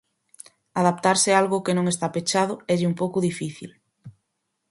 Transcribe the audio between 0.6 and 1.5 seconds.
Adaptarse a